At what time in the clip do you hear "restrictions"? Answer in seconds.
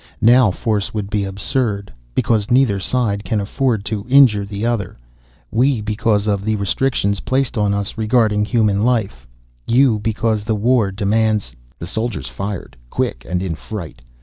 6.55-7.19